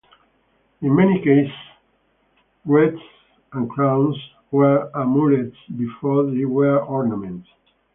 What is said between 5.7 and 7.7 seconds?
before they were ornaments.